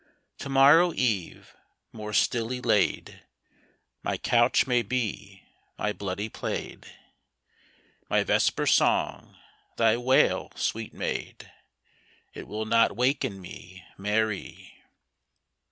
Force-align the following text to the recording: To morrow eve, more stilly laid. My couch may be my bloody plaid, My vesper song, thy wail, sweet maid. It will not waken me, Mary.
To 0.39 0.49
morrow 0.49 0.93
eve, 0.95 1.55
more 1.93 2.11
stilly 2.11 2.59
laid. 2.59 3.21
My 4.01 4.17
couch 4.17 4.65
may 4.65 4.81
be 4.81 5.43
my 5.77 5.93
bloody 5.93 6.27
plaid, 6.27 6.87
My 8.09 8.23
vesper 8.23 8.65
song, 8.65 9.37
thy 9.77 9.97
wail, 9.97 10.51
sweet 10.55 10.91
maid. 10.95 11.51
It 12.33 12.47
will 12.47 12.65
not 12.65 12.95
waken 12.95 13.39
me, 13.39 13.85
Mary. 13.95 14.73